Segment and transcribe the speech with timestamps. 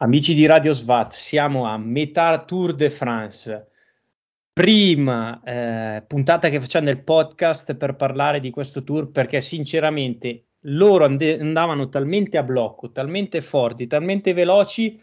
[0.00, 3.66] Amici di Radio Svat, siamo a metà Tour de France,
[4.52, 11.04] prima eh, puntata che facciamo nel podcast per parlare di questo tour perché sinceramente loro
[11.04, 15.00] and- andavano talmente a blocco, talmente forti, talmente veloci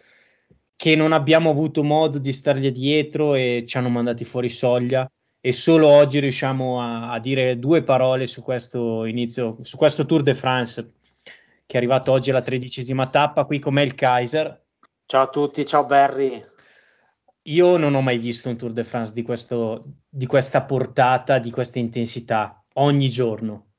[0.77, 5.05] che non abbiamo avuto modo di stargli dietro e ci hanno mandati fuori soglia.
[5.41, 10.23] E solo oggi riusciamo a, a dire due parole su questo inizio, su questo Tour
[10.23, 10.93] de France
[11.65, 14.63] che è arrivato oggi alla tredicesima tappa qui con me il Kaiser
[15.07, 16.43] Ciao a tutti, ciao Barry.
[17.43, 21.51] Io non ho mai visto un Tour de France di, questo, di questa portata, di
[21.51, 23.73] questa intensità, ogni giorno.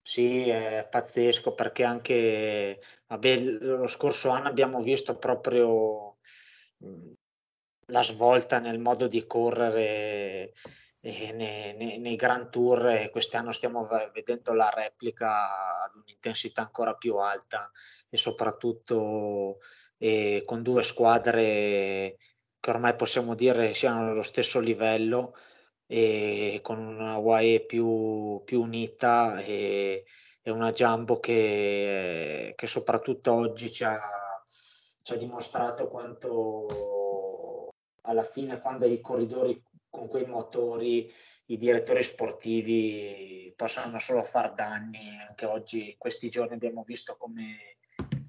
[0.00, 6.18] Sì, è pazzesco perché anche vabbè, lo scorso anno abbiamo visto proprio
[7.86, 10.52] la svolta nel modo di correre
[11.32, 17.16] nei, nei, nei Grand Tour e quest'anno stiamo vedendo la replica ad un'intensità ancora più
[17.16, 17.70] alta
[18.08, 19.58] e soprattutto
[19.98, 22.16] e con due squadre
[22.60, 25.34] che ormai possiamo dire siano allo stesso livello
[25.86, 30.04] e con una UAE più, più unita e,
[30.42, 33.98] e, una Jumbo che, che soprattutto oggi ci ha,
[35.02, 41.10] ci ha dimostrato quanto alla fine quando i corridori con quei motori
[41.46, 47.78] i direttori sportivi possono solo far danni anche oggi questi giorni abbiamo visto come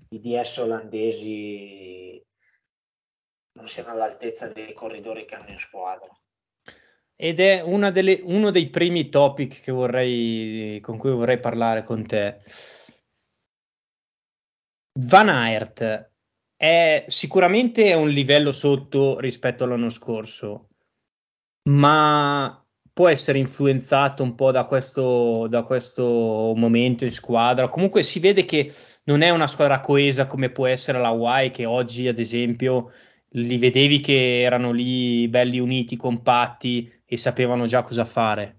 [0.09, 2.23] i DS olandesi
[3.59, 6.09] non siano all'altezza dei corridori che hanno in squadra.
[7.15, 12.39] Ed è delle, uno dei primi topic vorrei, con cui vorrei parlare con te.
[15.01, 16.11] Van Aert
[16.55, 20.68] è sicuramente un livello sotto rispetto all'anno scorso,
[21.69, 27.69] ma può essere influenzato un po' da questo, da questo momento in squadra.
[27.69, 31.65] Comunque si vede che non è una squadra coesa come può essere la Hawaii, che
[31.65, 32.91] oggi, ad esempio,
[33.29, 38.57] li vedevi che erano lì belli uniti, compatti e sapevano già cosa fare.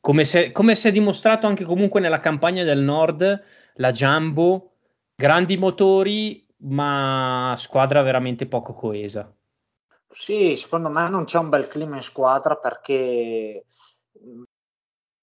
[0.00, 3.42] Come, se, come si è dimostrato anche comunque nella campagna del nord,
[3.74, 4.74] la Jumbo,
[5.16, 9.34] grandi motori, ma squadra veramente poco coesa.
[10.12, 13.64] Sì, secondo me non c'è un bel clima in squadra perché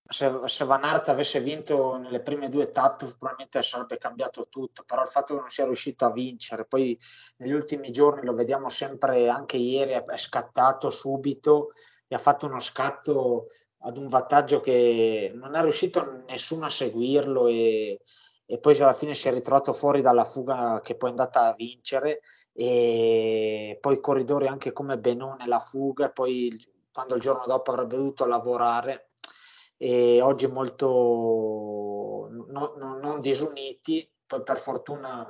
[0.09, 5.01] se, se Van Aert avesse vinto nelle prime due tappe probabilmente sarebbe cambiato tutto, però
[5.01, 6.97] il fatto che non sia riuscito a vincere, poi
[7.37, 11.71] negli ultimi giorni lo vediamo sempre, anche ieri è scattato subito
[12.07, 13.47] e ha fatto uno scatto
[13.79, 17.99] ad un vantaggio che non è riuscito nessuno a seguirlo e,
[18.49, 21.53] e poi alla fine si è ritrovato fuori dalla fuga che poi è andata a
[21.53, 22.21] vincere.
[22.53, 26.57] E poi corridori anche come Benone la fuga poi
[26.91, 29.09] quando il giorno dopo avrebbe dovuto lavorare
[29.77, 34.09] e oggi molto no, no, non disuniti.
[34.25, 35.29] Poi per fortuna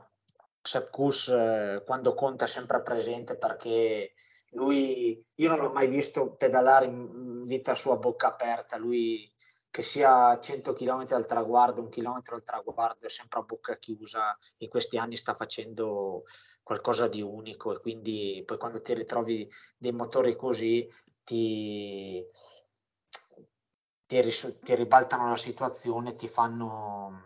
[0.62, 4.14] Sepp Kuss eh, quando conta è sempre presente perché
[4.52, 8.78] lui io non l'ho mai visto pedalare in vita sua a bocca aperta.
[8.78, 9.34] Lui
[9.78, 14.36] che sia 100 km al traguardo, un chilometro al traguardo, è sempre a bocca chiusa,
[14.58, 16.24] in questi anni sta facendo
[16.64, 20.90] qualcosa di unico e quindi poi quando ti ritrovi dei motori così
[21.24, 22.26] ti,
[24.08, 27.22] ti, ris- ti ribaltano la situazione, ti fanno,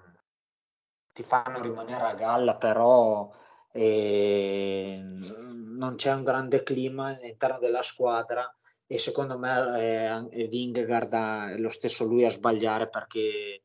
[1.13, 3.31] ti fanno rimanere a galla, però
[3.71, 8.53] eh, non c'è un grande clima all'interno della squadra
[8.91, 13.61] e secondo me eh, Vingegaard è lo stesso lui a sbagliare perché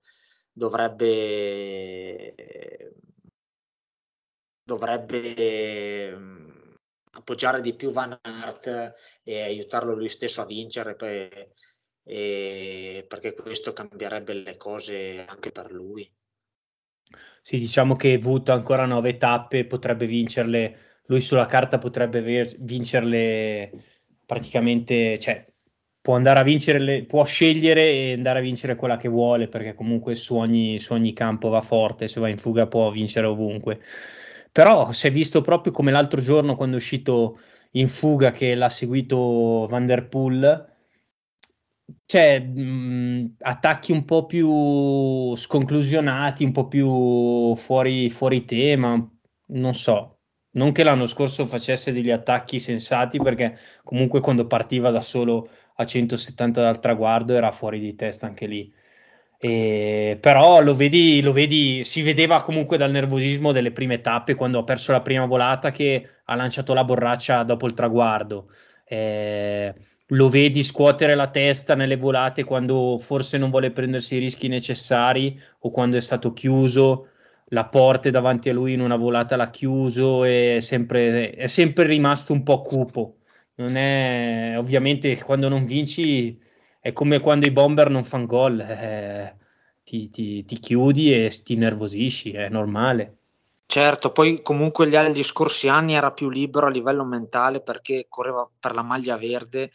[0.52, 2.32] dovrebbe
[4.62, 6.74] dovrebbe mm,
[7.14, 8.94] appoggiare di più Van Aert
[9.24, 11.50] e aiutarlo lui stesso a vincere per,
[12.04, 16.08] e, perché questo cambierebbe le cose anche per lui.
[17.42, 23.95] Sì, diciamo che Wood ancora nove tappe, potrebbe vincerle, lui sulla carta potrebbe vincerle
[24.26, 25.46] praticamente cioè,
[26.06, 30.14] può andare a vincere, può scegliere e andare a vincere quella che vuole, perché comunque
[30.14, 33.80] su ogni, su ogni campo va forte, se va in fuga può vincere ovunque.
[34.52, 37.38] Però si è visto proprio come l'altro giorno quando è uscito
[37.72, 40.74] in fuga che l'ha seguito Van der Poel,
[42.04, 49.10] cioè mh, attacchi un po' più sconclusionati, un po' più fuori, fuori tema,
[49.48, 50.15] non so,
[50.56, 55.84] non che l'anno scorso facesse degli attacchi sensati, perché comunque quando partiva da solo a
[55.84, 58.72] 170 dal traguardo era fuori di testa anche lì.
[59.38, 64.58] E, però lo vedi, lo vedi, si vedeva comunque dal nervosismo delle prime tappe quando
[64.58, 68.50] ha perso la prima volata che ha lanciato la borraccia dopo il traguardo.
[68.88, 69.74] Eh,
[70.10, 75.38] lo vedi scuotere la testa nelle volate quando forse non vuole prendersi i rischi necessari
[75.60, 77.08] o quando è stato chiuso
[77.50, 81.84] la porta davanti a lui in una volata l'ha chiuso e è sempre, è sempre
[81.84, 83.18] rimasto un po' cupo.
[83.56, 86.38] Non è, ovviamente quando non vinci
[86.80, 89.36] è come quando i bomber non fanno gol, eh,
[89.82, 93.16] ti, ti, ti, chiudi e ti nervosisci, è normale.
[93.66, 98.48] Certo, poi comunque gli, gli scorsi anni era più libero a livello mentale perché correva
[98.60, 99.72] per la maglia verde,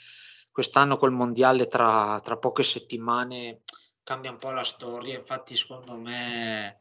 [0.51, 3.61] quest'anno col mondiale tra, tra poche settimane
[4.03, 6.77] cambia un po' la storia, infatti secondo me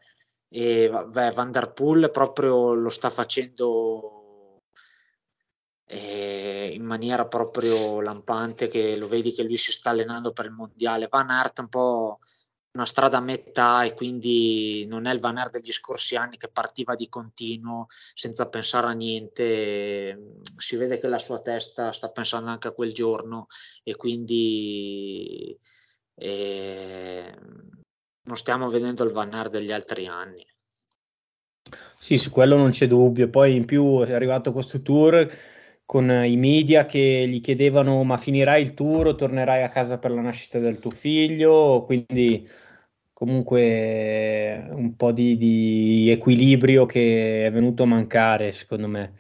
[0.53, 4.59] e beh, Van Der Poel proprio lo sta facendo
[5.87, 10.53] eh, in maniera proprio lampante che lo vedi che lui si sta allenando per il
[10.53, 11.09] mondiale.
[11.09, 12.19] Van Aert un po'
[12.73, 16.49] una strada a metà e quindi non è il Van Aert degli scorsi anni che
[16.49, 20.41] partiva di continuo senza pensare a niente.
[20.57, 23.47] Si vede che la sua testa sta pensando anche a quel giorno
[23.85, 25.57] e quindi
[26.15, 27.35] eh,
[28.23, 30.47] non stiamo vedendo il Van Aert degli altri anni.
[31.99, 33.29] Sì, su quello non c'è dubbio.
[33.29, 35.31] Poi in più è arrivato questo tour
[35.85, 39.09] con i media che gli chiedevano ma finirai il tour?
[39.09, 42.49] O tornerai a casa per la nascita del tuo figlio, quindi
[43.13, 49.13] comunque un po' di, di, equilibrio che è venuto a mancare secondo me.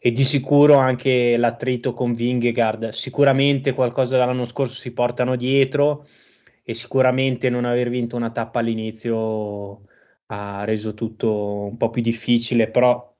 [0.00, 2.90] E di sicuro anche l'attrito con Vingegaard.
[2.90, 6.06] Sicuramente qualcosa dall'anno scorso si portano dietro
[6.68, 9.86] e sicuramente non aver vinto una tappa all'inizio
[10.26, 13.10] ha reso tutto un po' più difficile, però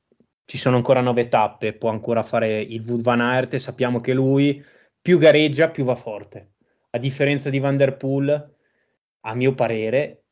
[0.45, 4.63] ci sono ancora nove tappe, può ancora fare il Wood Van Aert sappiamo che lui
[5.01, 6.57] più gareggia più va forte.
[6.91, 8.55] A differenza di Van Der Poel,
[9.21, 10.25] a mio parere,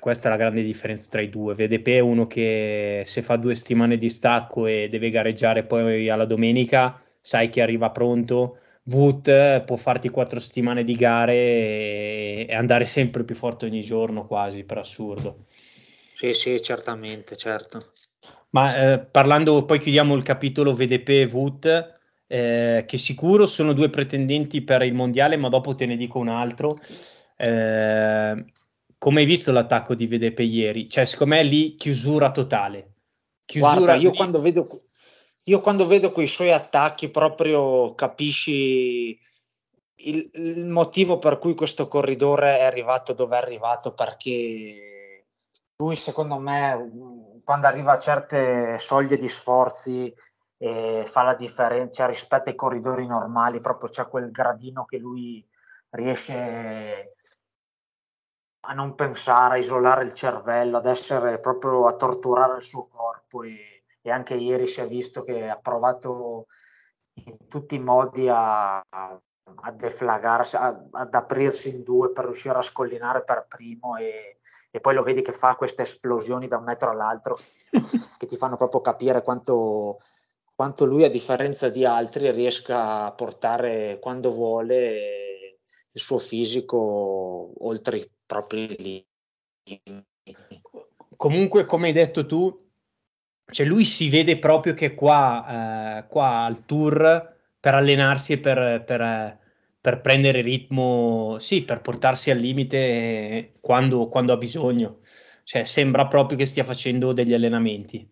[0.00, 1.52] questa è la grande differenza tra i due.
[1.52, 6.24] VDP è uno che se fa due settimane di stacco e deve gareggiare poi alla
[6.24, 12.84] domenica, sai che arriva pronto Wood può farti quattro settimane di gare e, e, andare
[12.84, 15.46] sempre più forte ogni giorno, quasi per assurdo.
[16.14, 17.92] Sì, sì, certamente, certo.
[18.50, 23.88] Ma eh, parlando, poi chiudiamo il capitolo VDP e Wood, eh, che sicuro sono due
[23.88, 26.76] pretendenti per il mondiale, ma dopo te ne dico un altro.
[27.36, 28.44] Eh,
[28.98, 30.88] come hai visto l'attacco di VDP ieri?
[30.88, 32.92] Cioè, secondo me lì chiusura totale.
[33.44, 34.16] Chiusura Guarda, io lì...
[34.16, 34.64] quando vedo
[35.44, 39.18] io quando vedo quei suoi attacchi proprio capisci
[39.94, 45.26] il, il, motivo per cui questo corridore è arrivato dove è arrivato perché
[45.76, 50.12] lui secondo me quando arriva a certe soglie di sforzi
[50.58, 55.44] eh, fa la differenza rispetto ai corridori normali proprio c'è quel gradino che lui
[55.90, 57.16] riesce
[58.64, 63.42] a non pensare, a isolare il cervello, ad essere proprio a torturare il suo corpo
[63.42, 63.71] e
[64.02, 66.46] e anche ieri si è visto che ha provato
[67.24, 72.62] in tutti i modi a, a deflagarsi, a, ad aprirsi in due per riuscire a
[72.62, 74.40] scollinare per primo e,
[74.70, 77.38] e poi lo vedi che fa queste esplosioni da un metro all'altro
[78.18, 80.00] che ti fanno proprio capire quanto,
[80.54, 85.58] quanto lui a differenza di altri riesca a portare quando vuole
[85.92, 90.04] il suo fisico oltre i propri limiti.
[91.16, 92.61] Comunque, come hai detto tu,
[93.52, 98.82] cioè lui si vede proprio che qua, eh, qua al tour per allenarsi e per,
[98.84, 99.38] per,
[99.80, 105.00] per, prendere ritmo, sì, per portarsi al limite quando, quando ha bisogno.
[105.44, 108.08] Cioè, sembra proprio che stia facendo degli allenamenti.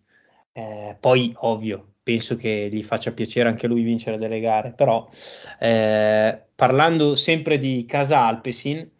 [0.52, 5.08] Eh, poi, ovvio, penso che gli faccia piacere anche lui vincere delle gare, però
[5.58, 8.90] eh, parlando sempre di Casa Alpesin,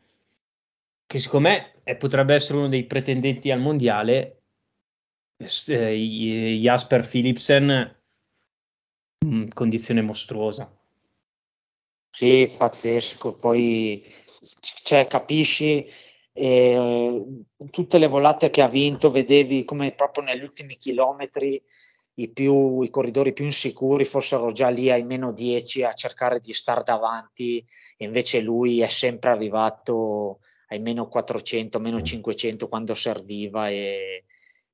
[1.07, 4.40] che secondo me eh, potrebbe essere uno dei pretendenti al mondiale,
[5.67, 7.97] eh, Jasper Philipsen
[9.25, 10.71] mm, condizione mostruosa.
[12.11, 13.35] Sì, pazzesco.
[13.35, 14.05] Poi
[14.61, 15.89] cioè, capisci
[16.33, 17.25] eh,
[17.71, 21.63] tutte le volate che ha vinto, vedevi come proprio negli ultimi chilometri
[22.15, 26.53] i, più, i corridori più insicuri fossero già lì ai meno 10 a cercare di
[26.53, 27.65] stare davanti,
[27.97, 34.25] e invece lui è sempre arrivato ai meno 400, meno 500 quando serviva e,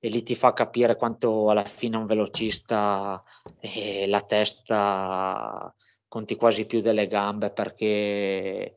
[0.07, 3.21] e lì ti fa capire quanto alla fine un velocista
[3.59, 5.75] eh, la testa
[6.07, 8.77] conti quasi più delle gambe perché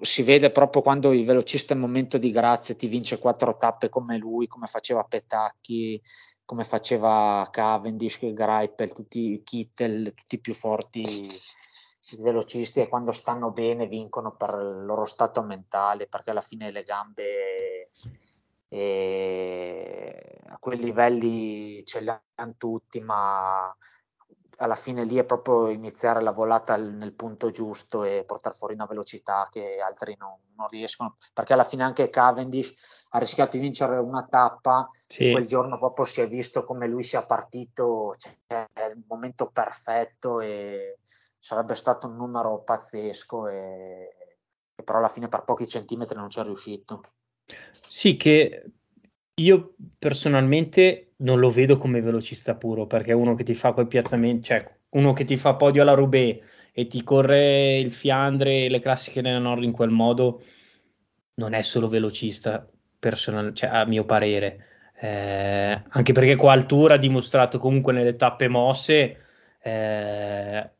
[0.00, 4.18] si vede proprio quando il velocista in momento di grazia ti vince quattro tappe come
[4.18, 6.00] lui, come faceva Petacchi,
[6.44, 11.04] come faceva Cavendish, Greipel, tutti Kittel, tutti i più forti
[12.20, 16.84] velocisti e quando stanno bene vincono per il loro stato mentale perché alla fine le
[16.84, 17.90] gambe
[18.78, 23.74] e a quei livelli ce li hanno tutti, ma
[24.58, 28.86] alla fine lì è proprio iniziare la volata nel punto giusto e portare fuori una
[28.86, 32.74] velocità che altri non, non riescono, perché alla fine anche Cavendish
[33.10, 35.30] ha rischiato di vincere una tappa, sì.
[35.30, 40.40] quel giorno proprio si è visto come lui sia partito, cioè, è il momento perfetto
[40.40, 40.98] e
[41.38, 44.38] sarebbe stato un numero pazzesco e,
[44.74, 47.02] e però alla fine per pochi centimetri non ci è riuscito.
[47.88, 48.64] Sì, che
[49.34, 54.42] io personalmente non lo vedo come velocista puro, perché uno che ti fa quei piazzamenti,
[54.42, 58.80] cioè uno che ti fa podio alla Roubaix e ti corre il Fiandre e le
[58.80, 60.42] classiche della Nord in quel modo,
[61.34, 62.66] non è solo velocista,
[62.98, 64.64] personal, cioè, a mio parere.
[64.98, 69.16] Eh, anche perché qua altura ha dimostrato comunque nelle tappe mosse,
[69.60, 70.70] eh,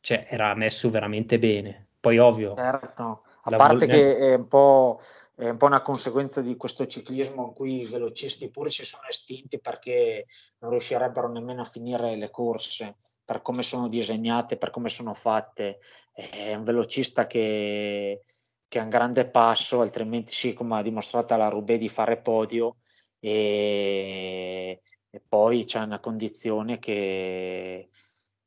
[0.00, 1.86] cioè, era messo veramente bene.
[1.98, 2.54] Poi ovvio.
[2.56, 5.00] Certo, a parte vol- che è un po'
[5.34, 9.04] è un po' una conseguenza di questo ciclismo in cui i velocisti pure si sono
[9.08, 10.26] estinti perché
[10.58, 15.80] non riuscirebbero nemmeno a finire le corse per come sono disegnate, per come sono fatte.
[16.12, 18.22] È un velocista che,
[18.68, 22.78] che ha un grande passo, altrimenti sì, come ha dimostrato la Roubaix di fare podio
[23.18, 27.88] e, e poi c'è una condizione che,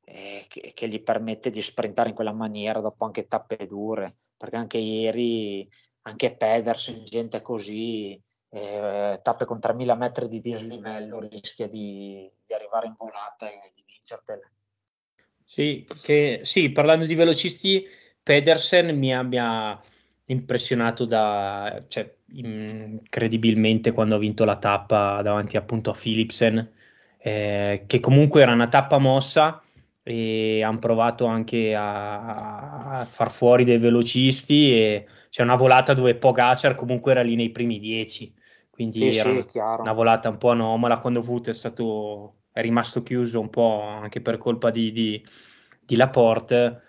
[0.02, 4.56] eh, che, che, gli permette di sprintare in quella maniera dopo anche tappe dure, perché
[4.56, 5.68] anche ieri
[6.08, 8.20] anche Pedersen, gente così,
[8.50, 13.84] eh, tappe con 3000 metri di dislivello, rischia di, di arrivare in volata e di
[13.86, 14.52] vincertele.
[15.44, 17.88] Sì, che, sì, parlando di velocisti,
[18.22, 19.80] Pedersen mi abbia
[20.26, 26.72] impressionato da, cioè, incredibilmente quando ha vinto la tappa davanti appunto a Philipsen,
[27.18, 29.64] eh, che comunque era una tappa mossa
[30.08, 36.14] e hanno provato anche a, a, far fuori dei velocisti e c'è una volata dove
[36.14, 38.32] Pogacar comunque era lì nei primi dieci,
[38.70, 41.00] quindi sì, era sì, una volata un po' anomala.
[41.00, 45.26] Quando Vut è stato è rimasto chiuso un po' anche per colpa di, di,
[45.82, 46.82] di Laporte.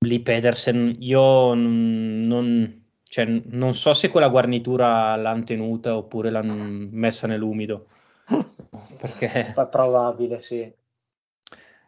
[0.00, 7.26] Lì Pedersen, io non, cioè, non so se quella guarnitura l'hanno tenuta oppure l'hanno messa
[7.26, 7.86] nell'umido.
[9.00, 9.54] Perché...
[9.54, 10.70] È probabile, sì.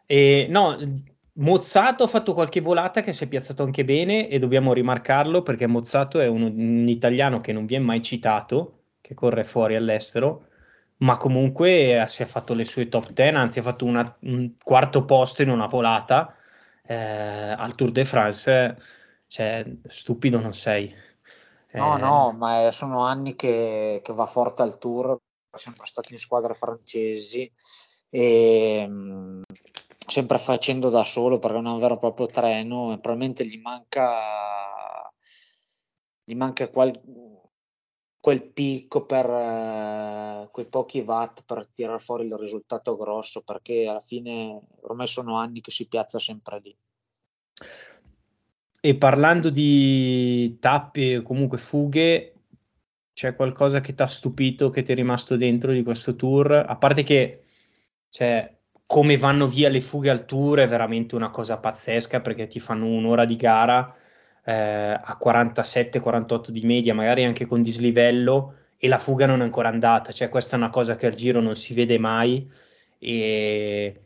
[0.07, 0.77] E, no,
[1.33, 5.67] Mozzato ha fatto qualche volata che si è piazzato anche bene e dobbiamo rimarcarlo perché
[5.67, 10.47] Mozzato è un, un italiano che non viene mai citato, che corre fuori all'estero,
[10.97, 15.05] ma comunque si è fatto le sue top 10, anzi ha fatto una, un quarto
[15.05, 16.35] posto in una volata
[16.87, 18.77] eh, al Tour de France,
[19.27, 20.91] cioè stupido non sei.
[21.73, 25.19] No, eh, no, ma sono anni che, che, va forte al Tour,
[25.53, 27.51] sempre stato in squadre francesi
[28.09, 28.89] e
[30.07, 33.59] sempre facendo da solo perché non è un vero e proprio treno e probabilmente gli
[33.59, 35.11] manca
[36.23, 36.91] gli manca qual,
[38.19, 44.01] quel picco per uh, quei pochi watt per tirare fuori il risultato grosso perché alla
[44.01, 46.77] fine ormai sono anni che si piazza sempre lì.
[48.79, 52.33] E parlando di tappi o comunque fughe
[53.13, 56.51] c'è qualcosa che ti ha stupito che ti è rimasto dentro di questo tour?
[56.51, 57.45] A parte che
[58.09, 58.56] cioè,
[58.87, 62.85] come vanno via le fughe al tour è veramente una cosa pazzesca perché ti fanno
[62.85, 63.93] un'ora di gara
[64.45, 69.67] eh, a 47-48 di media, magari anche con dislivello e la fuga non è ancora
[69.67, 72.49] andata, cioè questa è una cosa che al giro non si vede mai
[72.97, 74.01] e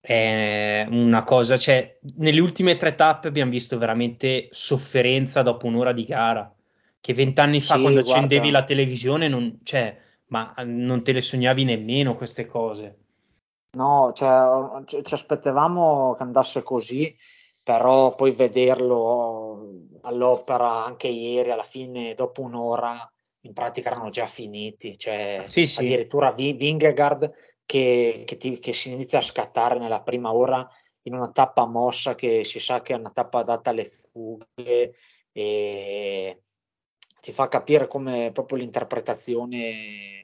[0.00, 6.04] è una cosa, cioè nelle ultime tre tappe abbiamo visto veramente sofferenza dopo un'ora di
[6.04, 6.52] gara,
[7.00, 8.18] che vent'anni fa sì, quando guarda.
[8.18, 12.96] accendevi la televisione non, cioè, ma non te le sognavi nemmeno queste cose.
[13.74, 17.16] No, cioè, ci aspettavamo che andasse così,
[17.62, 23.10] però poi vederlo all'opera anche ieri, alla fine, dopo un'ora,
[23.42, 24.98] in pratica erano già finiti.
[24.98, 25.80] Cioè, sì, sì.
[25.80, 27.32] Addirittura Vingegaard
[27.64, 30.68] che, che, ti, che, si inizia a scattare nella prima ora
[31.02, 34.94] in una tappa mossa che si sa che è una tappa adatta alle fughe
[35.32, 36.42] e
[37.20, 40.21] ti fa capire come proprio l'interpretazione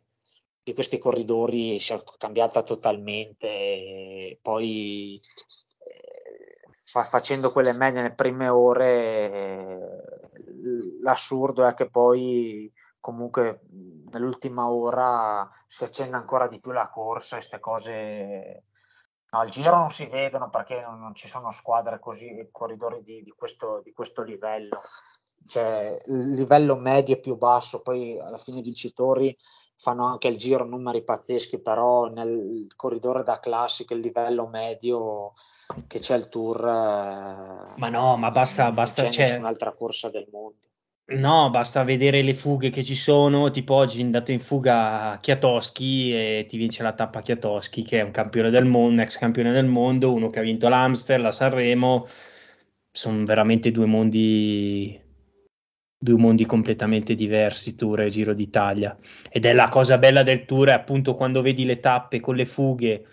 [0.69, 4.39] di questi corridori si è cambiata totalmente.
[4.43, 5.15] Poi
[5.79, 9.79] eh, fa, facendo quelle medie nelle prime ore, eh,
[11.01, 12.71] l'assurdo è che poi
[13.01, 13.63] comunque
[14.11, 18.65] nell'ultima ora si accende ancora di più la corsa queste cose
[19.31, 23.23] no, al giro non si vedono perché non, non ci sono squadre così corridori di,
[23.23, 24.77] di, questo, di questo livello
[25.47, 29.35] cioè il livello medio e più basso poi alla fine i vincitori
[29.79, 35.35] fanno anche il giro numeri pazzeschi, però nel corridore da classico, il livello medio
[35.87, 36.65] che c'è il tour...
[36.65, 40.57] Ma no, ma basta, basta, c'è un'altra corsa del mondo.
[41.11, 46.13] No, basta vedere le fughe che ci sono, tipo oggi è andato in fuga Chiatoschi
[46.13, 49.65] e ti vince la tappa Chiatoschi che è un campione del mondo, ex campione del
[49.65, 52.07] mondo, uno che ha vinto l'Amster, la Sanremo,
[52.91, 55.01] sono veramente due mondi,
[55.99, 58.97] due mondi completamente diversi, Tour e Giro d'Italia.
[59.31, 62.47] Ed è la cosa bella del Tour, è appunto quando vedi le tappe con le
[62.47, 63.05] fughe,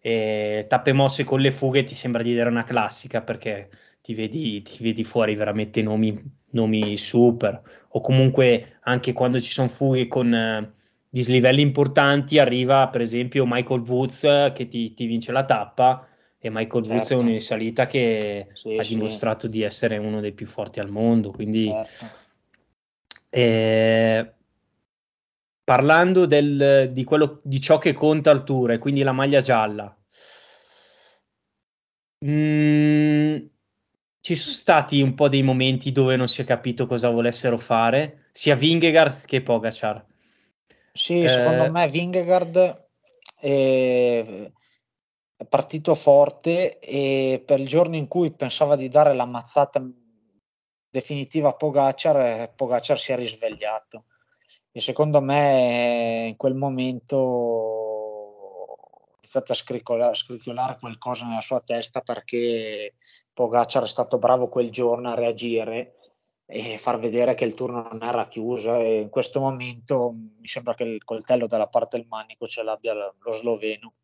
[0.00, 3.70] eh, tappe mosse con le fughe, ti sembra di vedere una classica perché
[4.02, 7.62] ti vedi, ti vedi fuori veramente nomi, nomi, super.
[7.90, 10.72] O comunque anche quando ci sono fughe con eh,
[11.08, 16.06] dislivelli importanti, arriva per esempio Michael Woods che ti, ti vince la tappa
[16.38, 16.88] e Michael certo.
[16.90, 17.24] Woods è certo.
[17.24, 18.94] un in salita che sì, ha sì.
[18.94, 21.30] dimostrato di essere uno dei più forti al mondo.
[21.30, 22.22] Quindi certo.
[23.36, 24.32] Eh,
[25.64, 29.92] parlando del, di, quello, di ciò che conta al tour, e quindi la maglia gialla,
[32.24, 33.36] mm,
[34.20, 38.28] ci sono stati un po' dei momenti dove non si è capito cosa volessero fare,
[38.30, 40.06] sia Vingegaard che Pogacar.
[40.92, 42.86] Sì, eh, secondo me Vingegaard
[43.40, 44.52] è
[45.48, 49.84] partito forte e per il giorno in cui pensava di dare la mazzata
[50.94, 54.04] definitiva Pogacar, Pogacar si è risvegliato.
[54.70, 57.96] E secondo me in quel momento
[59.14, 62.94] è iniziato a scricchiolare, scricchiolare qualcosa nella sua testa perché
[63.32, 65.96] Pogacar è stato bravo quel giorno a reagire
[66.46, 68.76] e far vedere che il turno non era chiuso.
[68.76, 72.94] E in questo momento mi sembra che il coltello dalla parte del manico ce l'abbia
[72.94, 73.94] lo sloveno.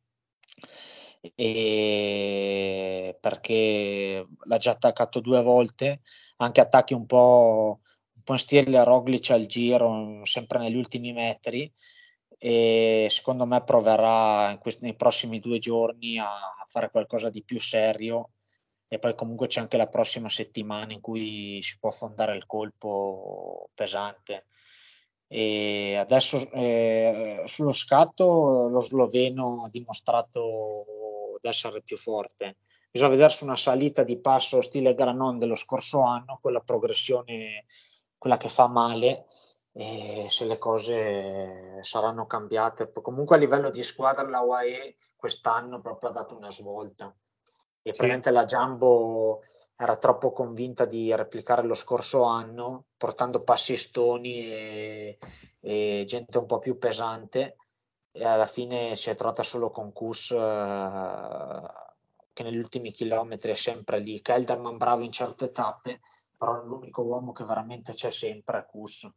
[1.37, 6.01] E perché l'ha già attaccato due volte,
[6.41, 7.81] anche attacchi un po',
[8.15, 11.73] un po' in stile Roglic al giro, sempre negli ultimi metri
[12.39, 17.61] e secondo me proverà questi, nei prossimi due giorni a, a fare qualcosa di più
[17.61, 18.31] serio
[18.89, 23.69] e poi comunque c'è anche la prossima settimana in cui si può affondare il colpo
[23.75, 24.47] pesante
[25.29, 32.57] e adesso eh, sullo scatto lo sloveno ha dimostrato di essere più forte.
[32.91, 37.67] Bisogna vedere su una salita di passo stile Granon dello scorso anno, quella progressione,
[38.19, 39.27] quella che fa male,
[39.73, 42.91] e se le cose saranno cambiate.
[42.91, 47.07] Comunque a livello di squadra la UAE quest'anno proprio ha dato una svolta.
[47.07, 47.97] E sì.
[47.97, 49.41] probabilmente la Jumbo
[49.77, 55.19] era troppo convinta di replicare lo scorso anno, portando passistoni e,
[55.61, 57.57] e gente un po' più pesante
[58.13, 61.89] e alla fine si è trovata solo con Kus eh,
[62.41, 64.23] che negli ultimi chilometri è sempre lì.
[64.23, 66.01] Kelderman bravo in certe tappe,
[66.37, 69.09] però l'unico uomo che veramente c'è sempre è Kus.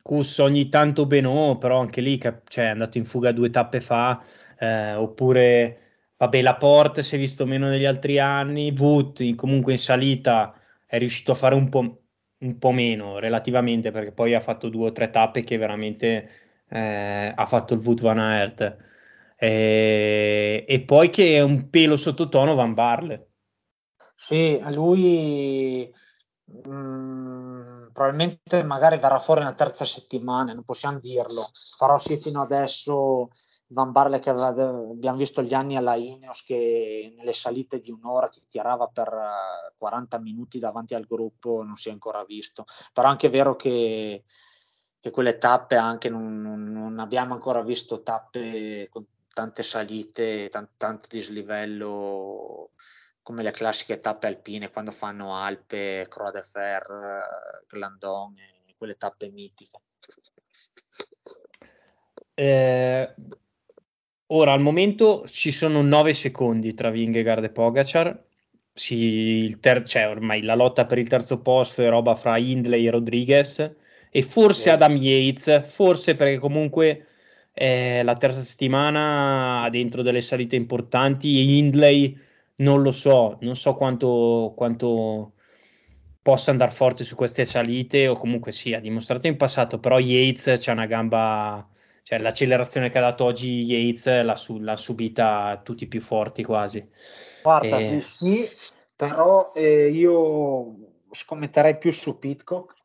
[0.00, 4.22] Kus ogni tanto Beno, però anche lì cioè, è andato in fuga due tappe fa,
[4.58, 5.78] eh, oppure
[6.16, 10.54] vabbè la Porte si è visto meno negli altri anni, Wood comunque in salita
[10.86, 12.02] è riuscito a fare un po',
[12.38, 16.30] un po' meno relativamente perché poi ha fatto due o tre tappe che veramente
[16.68, 18.92] eh, ha fatto il Wood Van Aert
[19.36, 23.30] eh, e poi che è un pelo sottotono Van Barle.
[24.16, 25.92] Sì, lui
[26.44, 31.50] mh, mm, probabilmente magari verrà fuori una terza settimana non possiamo dirlo.
[31.78, 33.28] Però sì fino adesso
[33.68, 38.28] Van Barle che aveva, abbiamo visto gli anni alla Ineos che nelle salite di un'ora
[38.28, 39.10] ti tirava per
[39.76, 42.64] 40 minuti davanti al gruppo non si è ancora visto.
[42.92, 44.24] Però anche è vero che
[45.04, 51.08] che quelle tappe anche non, non, abbiamo ancora visto tappe con tante salite, tant, tanto
[51.10, 52.70] dislivello
[53.22, 56.82] come le classiche tappe alpine quando fanno Alpe, Croix de Fer,
[57.68, 58.32] Glandon,
[58.76, 59.78] quelle tappe mitiche.
[62.34, 63.14] Eh,
[64.26, 68.24] ora al momento ci sono 9 secondi tra Vingegaard e Pogacar.
[68.72, 72.90] Sì, ter- cioè, ormai la lotta per il terzo posto è roba fra Hindley e
[72.90, 73.74] Rodriguez
[74.10, 77.06] e forse Adam Yates, forse perché comunque
[77.54, 82.18] è la terza settimana dentro delle salite importanti Hindley
[82.56, 85.32] non lo so, non so quanto, quanto
[86.20, 90.58] possa andare forte su queste salite o comunque sì, ha dimostrato in passato, però Yates
[90.58, 91.66] c'è una gamba,
[92.02, 96.42] cioè l'accelerazione che ha dato oggi Yates l'ha, su, l'ha subita tutti i più forti
[96.42, 96.88] quasi.
[97.42, 98.00] Guarda, e...
[98.00, 98.48] sì,
[98.96, 100.74] però eh, io
[101.10, 102.82] scommetterei più su Pitcock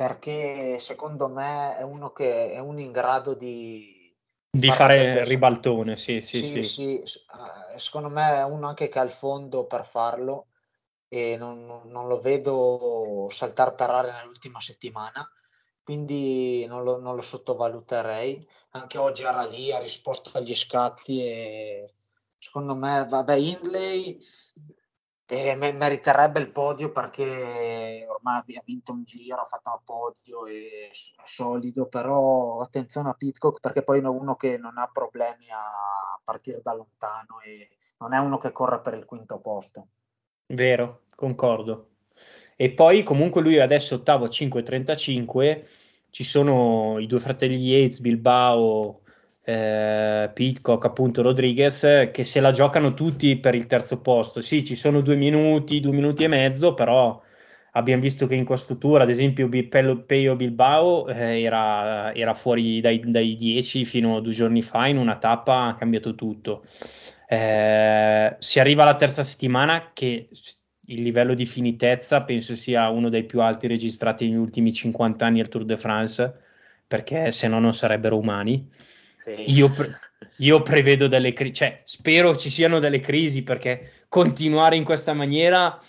[0.00, 4.10] perché secondo me è uno che è uno in grado di,
[4.50, 7.18] di fare ribaltone, sì sì, sì, sì, sì.
[7.18, 10.46] Eh, secondo me è uno anche che ha il fondo per farlo
[11.06, 15.30] e non, non lo vedo saltare per aria nell'ultima settimana,
[15.82, 18.48] quindi non lo, non lo, sottovaluterei.
[18.70, 21.92] Anche oggi era lì, ha risposto agli scatti e
[22.38, 24.18] secondo me, vabbè, Hindley
[25.32, 30.90] E meriterebbe il podio perché ormai ha vinto un giro, ha fatto un podio e
[30.90, 36.20] è solido, però attenzione a Pitcock perché poi è uno che non ha problemi a
[36.24, 39.86] partire da lontano e non è uno che corre per il quinto posto.
[40.46, 41.90] Vero, concordo.
[42.56, 45.64] E poi comunque lui adesso ottavo 5.35,
[46.10, 49.02] ci sono i due fratelli Yates, Bilbao
[49.50, 54.40] eh, Pitcock, appunto Rodriguez, che se la giocano tutti per il terzo posto.
[54.40, 57.20] Sì, ci sono due minuti, due minuti e mezzo, però
[57.72, 58.46] abbiamo visto che in
[58.78, 64.32] tour, ad esempio, Peio Bilbao eh, era, era, fuori dai, dai 10 fino a due
[64.32, 66.62] giorni fa, in una tappa ha cambiato tutto.
[67.26, 70.28] Eh, si arriva alla terza settimana che
[70.86, 75.40] il livello di finitezza penso sia uno dei più alti registrati negli ultimi 50 anni
[75.40, 76.34] al Tour de France,
[76.86, 78.68] perché se no non sarebbero umani.
[79.36, 79.98] Io, pre-
[80.38, 85.80] io, prevedo delle crisi, cioè spero ci siano delle crisi perché continuare in questa maniera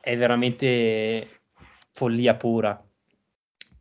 [0.00, 1.40] è veramente
[1.92, 2.82] follia pura.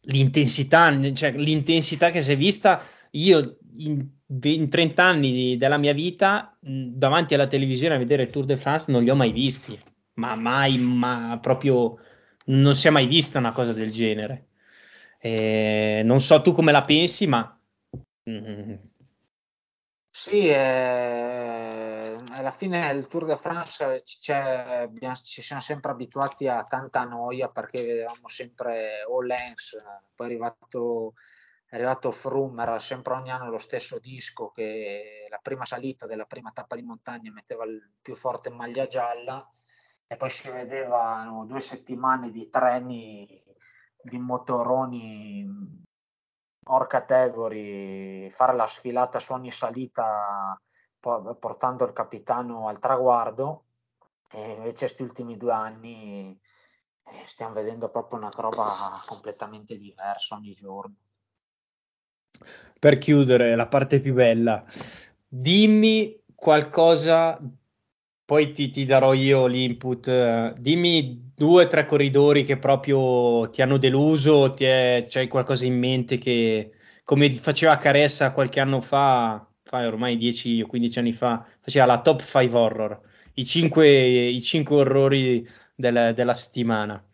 [0.10, 4.08] L'intensità, cioè, l'intensità che si è vista, io in,
[4.42, 8.92] in 30 anni della mia vita davanti alla televisione a vedere il Tour de France
[8.92, 9.78] non li ho mai visti,
[10.16, 11.98] ma mai, ma proprio
[12.46, 14.48] non si è mai vista una cosa del genere.
[15.20, 17.57] Eh, non so tu come la pensi, ma
[18.28, 18.76] Mm-hmm.
[20.10, 27.50] Sì, eh, alla fine il Tour de France ci siamo sempre abituati a tanta noia
[27.50, 29.78] perché vedevamo sempre Olens,
[30.16, 31.14] poi è arrivato,
[31.70, 36.26] è arrivato Froome, era sempre ogni anno lo stesso disco che la prima salita della
[36.26, 39.48] prima tappa di montagna metteva il più forte maglia gialla
[40.08, 43.44] e poi si vedevano due settimane di treni
[44.02, 45.86] di motoroni
[46.68, 50.60] or category, fare la sfilata su ogni salita
[51.00, 53.64] portando il capitano al traguardo.
[54.30, 56.38] E invece questi ultimi due anni
[57.04, 60.96] eh, stiamo vedendo proprio una roba completamente diversa ogni giorno.
[62.80, 64.64] Per chiudere la parte più bella,
[65.26, 67.40] dimmi qualcosa,
[68.26, 73.78] poi ti, ti darò io l'input, dimmi due o tre corridori che proprio ti hanno
[73.78, 76.72] deluso, ti è, c'hai qualcosa in mente che,
[77.04, 82.02] come faceva Caressa qualche anno fa, fa ormai 10 o 15 anni fa, faceva la
[82.02, 83.00] top 5 horror,
[83.36, 87.06] i 5, i 5 orrori del, della settimana.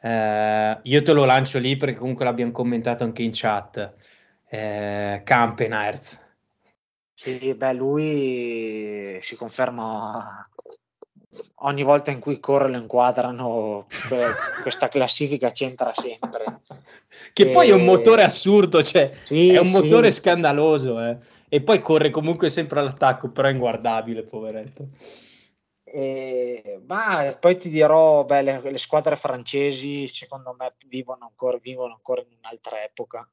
[0.00, 3.94] Eh, io te lo lancio lì perché comunque l'abbiamo commentato anche in chat.
[4.48, 6.18] Eh, Campenaerz.
[7.12, 10.48] Sì, beh, lui si conferma
[11.64, 13.86] ogni volta in cui corre lo inquadrano,
[14.62, 16.62] questa classifica c'entra sempre.
[17.32, 17.50] Che e...
[17.50, 20.20] poi è un motore assurdo, cioè sì, è un motore sì.
[20.20, 21.18] scandaloso, eh.
[21.48, 24.88] e poi corre comunque sempre all'attacco, però è inguardabile, poveretto.
[25.84, 31.94] E, ma poi ti dirò, beh, le, le, squadre francesi secondo me vivono ancora, vivono
[31.94, 33.28] ancora in un'altra epoca.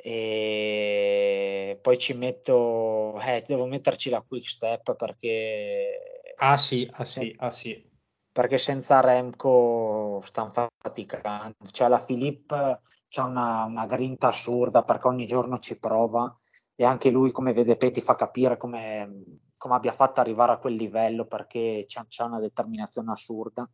[0.00, 7.34] E poi ci metto, eh, devo metterci la quick step perché Ah sì, ah sì,
[7.38, 7.84] ah sì.
[8.32, 11.54] Perché senza Remco stanno faticando.
[11.70, 16.36] Cioè la Filippo c'ha una, una, grinta assurda perché ogni giorno ci prova
[16.74, 20.74] e anche lui come vede Peti fa capire come, come abbia fatto arrivare a quel
[20.74, 23.68] livello perché c'ha, c'ha una determinazione assurda.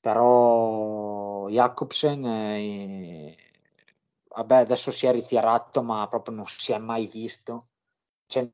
[0.00, 3.36] Però Jacobsen eh,
[4.28, 7.68] vabbè adesso si è ritirato ma proprio non si è mai visto.
[8.26, 8.50] Cioè,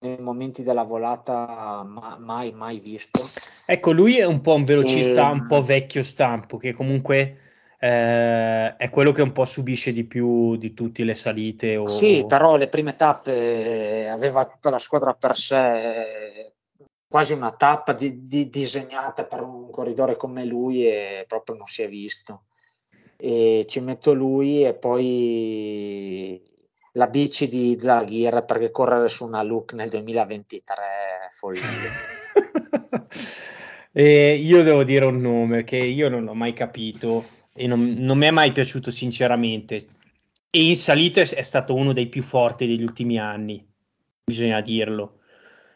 [0.00, 3.20] nei momenti della volata ma, mai mai visto.
[3.66, 5.32] Ecco, lui è un po' un velocista, e...
[5.32, 7.38] un po' vecchio stampo, che comunque
[7.78, 11.76] eh, è quello che un po' subisce di più di tutte le salite.
[11.76, 11.86] O...
[11.86, 16.52] Sì, però le prime tappe aveva tutta la squadra per sé,
[17.06, 21.82] quasi una tappa di, di, disegnata per un corridore come lui e proprio non si
[21.82, 22.44] è visto.
[23.16, 26.42] E ci metto lui e poi
[26.92, 31.62] la bici di Zaghir perché correre su una look nel 2023 è follia.
[33.92, 37.24] e io devo dire un nome che io non ho mai capito
[37.54, 39.86] e non, non mi è mai piaciuto sinceramente.
[40.50, 43.64] E in salita è stato uno dei più forti degli ultimi anni,
[44.24, 45.20] bisogna dirlo,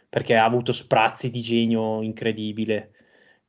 [0.08, 2.90] perché ha avuto sprazzi di genio incredibile.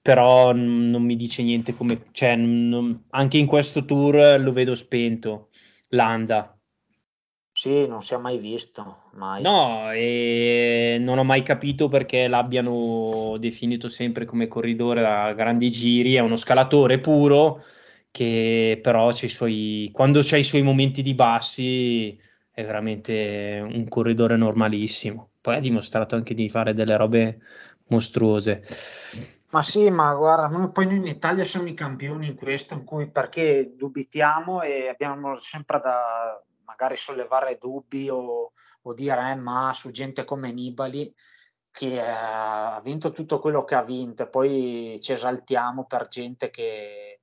[0.01, 5.49] Però non mi dice niente come, cioè, non, anche in questo tour lo vedo spento.
[5.89, 6.54] Landa,
[7.57, 9.41] sì, non si è mai visto, mai.
[9.41, 16.15] No, e non ho mai capito perché l'abbiano definito sempre come corridore a grandi giri,
[16.15, 17.63] è uno scalatore puro
[18.11, 22.19] che però c'è i suoi, quando c'è i suoi momenti di bassi
[22.51, 25.29] è veramente un corridore normalissimo.
[25.39, 27.39] Poi ha dimostrato anche di fare delle robe
[27.87, 28.63] mostruose.
[29.51, 33.09] Ma sì, ma guarda, poi noi in Italia siamo i campioni in questo, in cui
[33.09, 36.43] perché dubitiamo e abbiamo sempre da
[36.77, 41.13] magari sollevare dubbi o, o dire eh, ma su gente come Nibali
[41.71, 47.19] che ha vinto tutto quello che ha vinto, poi ci esaltiamo per gente che,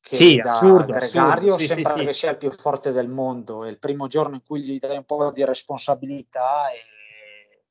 [0.00, 1.58] che sì, da assurdo, gregario assurdo.
[1.58, 3.62] Sì, sembra sì, che sia il più forte del mondo.
[3.62, 7.64] È il primo giorno in cui gli dai un po' di responsabilità e,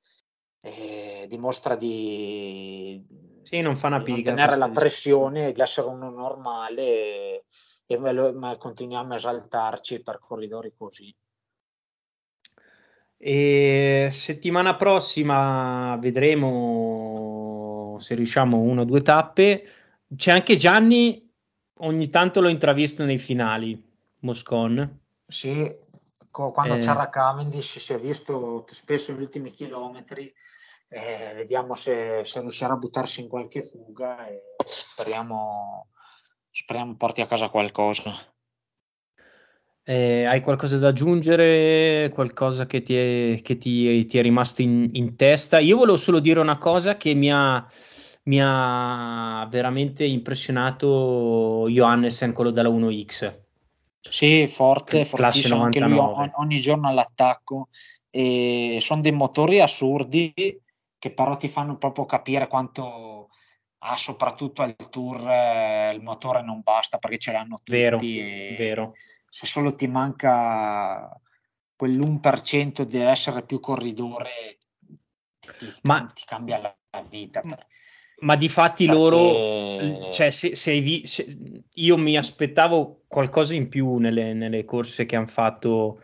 [0.61, 3.03] e dimostra di,
[3.41, 7.45] sì, non fa una di piga, tenere la pressione di essere uno normale
[7.93, 11.13] e, e ma continuiamo a esaltarci per corridori così.
[13.17, 19.65] E settimana prossima vedremo se riusciamo una o due tappe.
[20.15, 21.31] C'è anche Gianni,
[21.79, 23.81] ogni tanto l'ho intravisto nei finali,
[24.19, 24.99] Moscon.
[25.25, 25.73] Sì,
[26.29, 26.79] quando eh.
[26.79, 30.33] c'era Cavendish si è visto spesso gli ultimi chilometri.
[30.89, 35.87] Eh, vediamo se, se, riuscirà a buttarsi in qualche fuga e speriamo,
[36.53, 38.13] speriamo porti a casa qualcosa.
[39.85, 42.09] Eh, hai qualcosa da aggiungere?
[42.13, 45.59] Qualcosa che ti è, che ti, ti è rimasto in, in, testa?
[45.59, 47.67] Io volevo solo dire una cosa che mi ha,
[48.23, 53.41] mi ha veramente impressionato Johannesen, quello della 1X.
[53.99, 55.97] Sì, forte, fortissimo, anche lui
[56.35, 57.69] ogni giorno all'attacco.
[58.09, 60.31] E sono dei motori assurdi
[60.99, 63.29] che però ti fanno proprio capire quanto
[63.85, 67.71] ha soprattutto al tour eh, il motore non basta perché ce l'hanno tutti.
[67.71, 68.93] Vero, vero
[69.33, 71.09] se solo ti manca
[71.75, 74.59] quell'1% di essere più corridore,
[75.57, 76.77] ti, ma, ti cambia la,
[77.09, 77.41] vita.
[78.19, 78.99] Ma di fatti Perché...
[78.99, 85.07] loro, cioè, se, se, vi, se, io mi aspettavo qualcosa in più nelle, nelle corse
[85.07, 85.99] che hanno fatto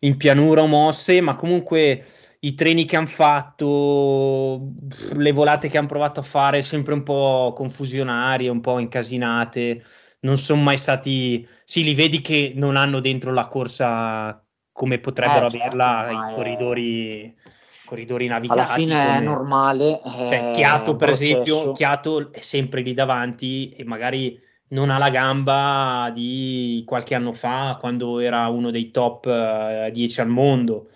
[0.00, 2.04] in pianura o mosse, ma comunque
[2.40, 4.72] i treni che hanno fatto,
[5.12, 9.82] le volate che hanno provato a fare, sempre un po' confusionarie, un po' incasinate
[10.20, 15.46] non sono mai stati, sì, li vedi che non hanno dentro la corsa come potrebbero
[15.46, 17.36] eh, certo, averla i corridori,
[17.84, 18.60] corridori navigati.
[18.60, 19.16] Alla fine come...
[19.16, 20.00] è normale.
[20.04, 26.10] Cioè, Chiato, per esempio, Chiato è sempre lì davanti e magari non ha la gamba
[26.14, 30.90] di qualche anno fa quando era uno dei top uh, 10 al mondo.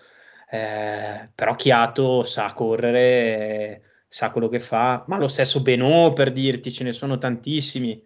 [0.54, 6.70] Eh, però Chiato sa correre, sa quello che fa, ma lo stesso Benò per dirti,
[6.70, 8.00] ce ne sono tantissimi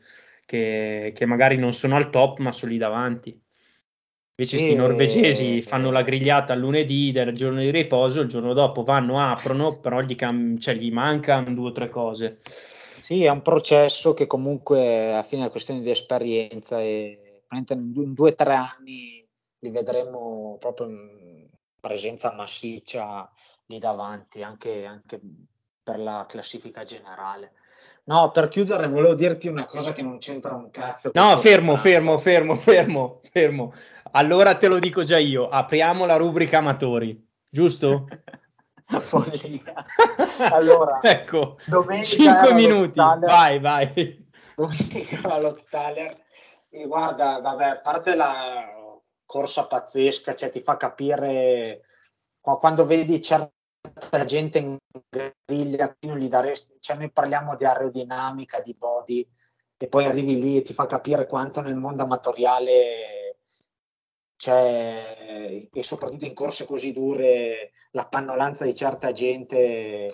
[0.46, 3.38] che, che, magari non sono al top ma sono lì davanti.
[4.38, 8.82] Invece questi norvegesi fanno la grigliata il lunedì del giorno di riposo, il giorno dopo
[8.82, 12.38] vanno, aprono, però gli, cam- cioè, gli mancano due o tre cose.
[12.42, 18.30] Sì, è un processo che comunque alla fine è questione di esperienza e in due
[18.30, 19.26] o tre anni
[19.58, 20.87] li vedremo proprio
[21.80, 23.30] presenza massiccia
[23.66, 25.20] lì davanti, anche, anche
[25.82, 27.52] per la classifica generale.
[28.04, 31.10] No, per chiudere volevo dirti una cosa che non c'entra un cazzo.
[31.12, 33.74] No, fermo, fermo, fermo, fermo, fermo.
[34.12, 38.08] Allora te lo dico già io, apriamo la rubrica amatori, giusto?
[38.86, 39.84] Follia.
[40.50, 41.58] Allora, ecco,
[42.00, 44.26] 5 minuti, vai, vai.
[44.56, 46.16] Domenica la Lottaler,
[46.70, 48.77] e guarda, vabbè, a parte la
[49.28, 51.82] corsa pazzesca, cioè ti fa capire
[52.40, 53.52] quando vedi certe
[54.24, 54.78] gente in
[55.44, 59.28] griglia, non gli daresti, cioè noi parliamo di aerodinamica, di body,
[59.76, 63.40] e poi arrivi lì e ti fa capire quanto nel mondo amatoriale
[64.34, 70.10] c'è, e soprattutto in corse così dure, la pannolanza di certa gente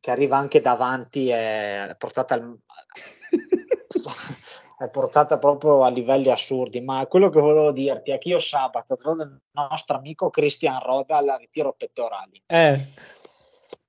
[0.00, 2.58] che arriva anche davanti è portata al,
[4.84, 6.80] è portata proprio a livelli assurdi.
[6.80, 11.18] Ma quello che volevo dirti è che io sabato trovo il nostro amico Christian Roda
[11.18, 12.42] al ritiro pettorali.
[12.46, 12.86] Eh.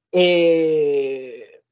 [0.10, 1.64] E,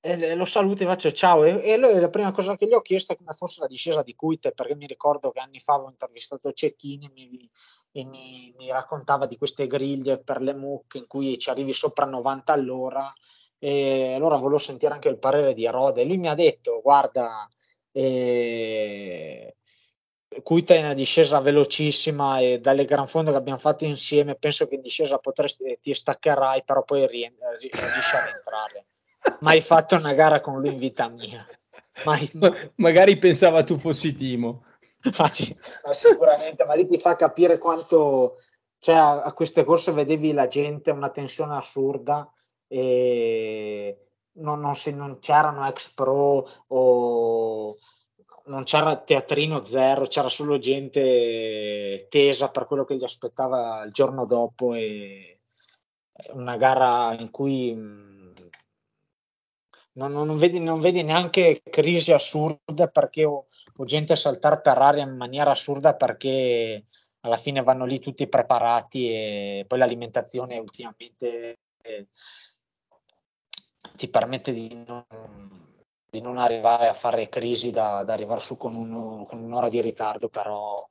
[0.00, 1.44] e, lo saluto e faccio ciao.
[1.44, 4.02] E, e lui, la prima cosa che gli ho chiesto è come fosse la discesa
[4.02, 7.50] di Cuite, perché mi ricordo che anni fa avevo intervistato Cecchini mi,
[7.92, 12.06] e mi, mi raccontava di queste griglie per le mucche in cui ci arrivi sopra
[12.06, 13.12] 90 all'ora.
[13.58, 16.02] E allora volevo sentire anche il parere di Rode.
[16.02, 17.48] E lui mi ha detto: Guarda,
[17.94, 19.56] e...
[20.42, 24.74] Cuita è una discesa velocissima e dalle gran fonde che abbiamo fatto insieme penso che
[24.74, 28.86] in discesa potresti, ti staccherai però poi rie- riesci a rientrare
[29.40, 31.46] mai fatto una gara con lui in vita mia
[32.04, 32.72] mai, mai.
[32.76, 34.64] magari pensava tu fossi Timo
[35.16, 35.30] ma,
[35.84, 38.36] ma sicuramente ma lì ti fa capire quanto
[38.80, 42.28] cioè, a, a queste corse vedevi la gente una tensione assurda
[42.66, 44.03] e
[44.34, 47.76] non, non, si, non c'erano ex pro o
[48.46, 54.26] non c'era teatrino zero, c'era solo gente tesa per quello che gli aspettava il giorno
[54.26, 55.40] dopo e
[56.32, 57.72] una gara in cui
[59.96, 65.04] non, non, vedi, non, vedi, neanche crisi assurde perché o, o gente saltare per aria
[65.04, 66.86] in maniera assurda perché
[67.20, 72.08] alla fine vanno lì tutti preparati e poi l'alimentazione ultimamente eh,
[73.96, 75.04] ti permette di non,
[76.10, 79.80] di non, arrivare a fare crisi da, da arrivare su con, un, con, un'ora di
[79.80, 80.88] ritardo, però,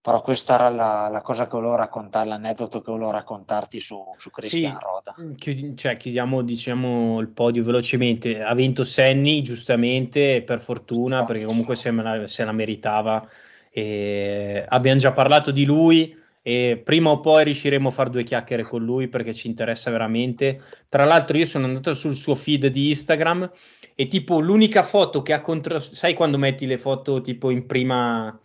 [0.00, 4.30] però questa era la, la, cosa che volevo raccontare, l'aneddoto che volevo raccontarti su, su
[4.30, 5.14] Cristian sì, Roda.
[5.36, 8.42] Chiudi, cioè, chiudiamo diciamo, il podio velocemente.
[8.42, 13.26] Ha vinto Senni giustamente, per fortuna, perché comunque se, la, se la meritava
[13.74, 18.64] e abbiamo già parlato di lui e prima o poi riusciremo a fare due chiacchiere
[18.64, 20.60] con lui perché ci interessa veramente.
[20.88, 23.48] Tra l'altro io sono andato sul suo feed di Instagram
[23.94, 28.36] e tipo l'unica foto che ha contrastato, sai quando metti le foto tipo in prima,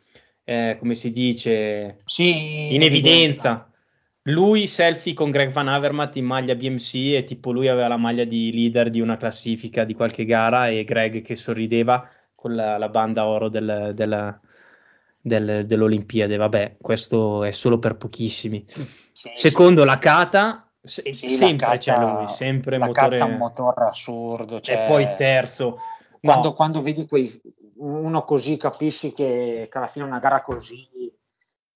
[0.43, 3.71] eh, come si dice, sì, in evidenza.
[4.29, 8.25] Lui selfie con Greg Van Avermaet in maglia BMC e tipo lui aveva la maglia
[8.25, 12.89] di leader di una classifica di qualche gara e Greg che sorrideva con la, la
[12.89, 14.39] banda oro del, del,
[15.28, 16.38] del, dell'Olimpiade.
[16.38, 18.66] Vabbè, questo è solo per pochissimi.
[18.68, 19.88] Sì, Secondo sì.
[19.88, 23.18] la Cata, se, sì, sempre la c'è lui, sempre la motore...
[23.18, 24.60] Cata un motore assurdo.
[24.60, 24.86] Cioè...
[24.86, 25.78] E poi terzo.
[26.20, 26.54] Quando, no.
[26.54, 27.42] quando vedi quei,
[27.76, 30.88] uno così, capisci che, che alla fine una gara così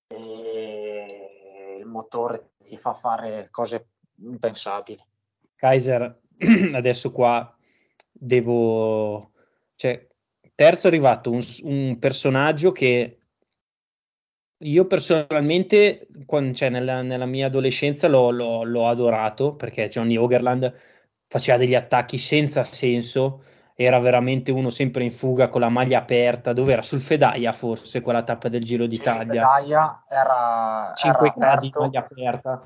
[0.08, 3.86] eh, il motore ti fa fare cose
[4.22, 5.04] impensabili.
[5.54, 6.20] Kaiser,
[6.74, 7.54] adesso qua
[8.10, 9.30] devo...
[9.74, 10.06] Cioè,
[10.54, 13.21] terzo è arrivato un, un personaggio che
[14.62, 20.72] io personalmente, quando, cioè, nella, nella, mia adolescenza l'ho, l'ho, l'ho, adorato perché Johnny Ogerland
[21.26, 23.42] faceva degli attacchi senza senso,
[23.74, 28.00] era veramente uno sempre in fuga con la maglia aperta, dove era sul Fedaia forse
[28.00, 29.24] quella tappa del Giro d'Italia.
[29.24, 32.62] Sì, Fedaia era 5 gradi maglia aperta.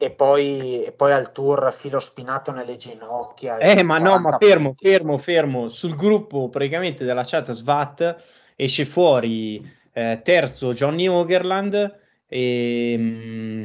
[0.00, 3.56] E poi, e poi, al tour filo spinato nelle ginocchia.
[3.58, 5.66] Eh, ma no, ma fermo, fermo, fermo.
[5.66, 8.16] Sul gruppo praticamente della chat SWAT
[8.54, 13.64] esce fuori eh, terzo Johnny Ogerland e, mm,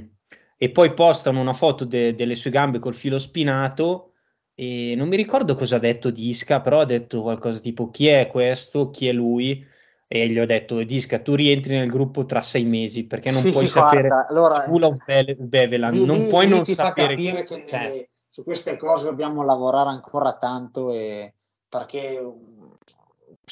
[0.58, 4.13] e, poi postano una foto de, delle sue gambe col filo spinato
[4.56, 8.28] e non mi ricordo cosa ha detto Disca, però ha detto qualcosa tipo chi è
[8.28, 9.65] questo, chi è lui?
[10.08, 13.52] E gli ho detto Disca tu rientri nel gruppo tra sei mesi perché non sì,
[13.52, 17.43] puoi guarda, sapere allora, Full of Be- Beveland, non lì, puoi lì non sapere capire
[17.43, 18.10] che cioè.
[18.28, 21.34] su queste cose dobbiamo lavorare ancora tanto e
[21.67, 22.22] perché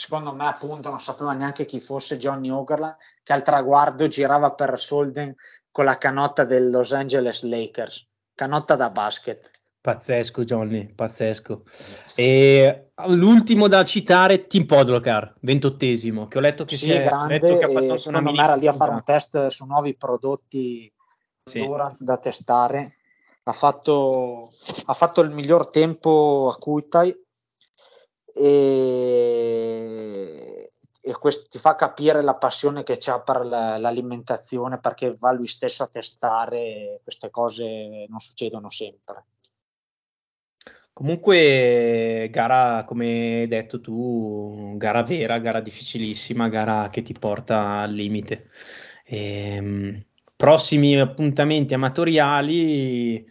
[0.02, 4.80] secondo me appunto non sapeva neanche chi fosse Johnny Ogerland che al traguardo girava per
[4.80, 5.36] Solden
[5.70, 8.08] con la canotta del Los Angeles Lakers.
[8.34, 9.52] Canotta da basket.
[9.80, 11.66] Pazzesco Johnny pazzesco.
[12.16, 17.38] E l'ultimo da citare Tim Podlocar ventottesimo che ho letto che sì, si è grande
[17.40, 20.92] letto che ha fatto secondo me era lì a fare un test su nuovi prodotti
[21.44, 21.64] sì.
[22.00, 22.96] da testare.
[23.44, 24.52] Ha fatto,
[24.86, 27.21] ha fatto il miglior tempo a Kuitai
[28.34, 29.92] e,
[31.02, 35.48] e questo ti fa capire la passione che ha per la, l'alimentazione perché va lui
[35.48, 39.26] stesso a testare queste cose non succedono sempre.
[40.94, 47.94] Comunque gara come hai detto tu gara vera gara difficilissima gara che ti porta al
[47.94, 48.50] limite.
[49.06, 50.04] Ehm,
[50.36, 53.26] prossimi appuntamenti amatoriali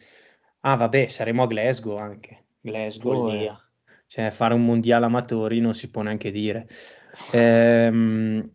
[0.61, 2.45] ah vabbè saremo a Glasgow anche.
[2.61, 3.69] Glasgow
[4.11, 6.67] cioè fare un mondiale amatori non si può neanche dire.
[7.33, 8.49] Ehm,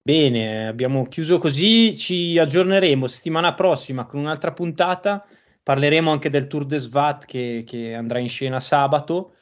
[0.00, 5.24] bene, abbiamo chiuso così, ci aggiorneremo settimana prossima con un'altra puntata,
[5.62, 9.34] parleremo anche del Tour de Svat che, che andrà in scena sabato.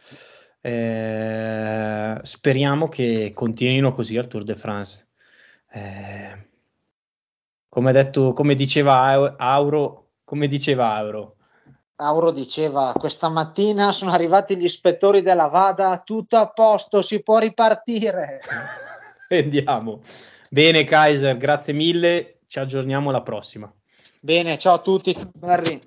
[0.62, 5.08] Eh, speriamo che continuino così al Tour de France.
[5.72, 6.48] Eh,
[7.68, 11.36] come, detto, come diceva Auro, come diceva Auro,
[12.00, 17.38] Auro diceva questa mattina sono arrivati gli ispettori della Vada, tutto a posto, si può
[17.38, 18.40] ripartire.
[19.28, 20.00] Andiamo.
[20.48, 23.70] Bene Kaiser, grazie mille, ci aggiorniamo alla prossima.
[24.20, 25.16] Bene, ciao a tutti.
[25.34, 25.80] Barry.